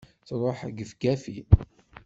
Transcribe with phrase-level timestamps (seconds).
[0.27, 1.37] truḥ gefgafi!